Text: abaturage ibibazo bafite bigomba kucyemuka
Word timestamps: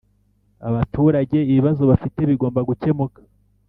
abaturage 0.69 1.37
ibibazo 1.51 1.83
bafite 1.91 2.19
bigomba 2.29 2.59
kucyemuka 2.67 3.19